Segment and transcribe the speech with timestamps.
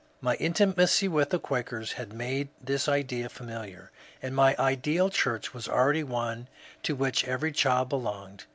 [0.19, 3.89] My intimacy with the Quakers had made this idea f amiliar,
[4.19, 6.47] and my ideal church was already one
[6.81, 8.45] to which every child belonged.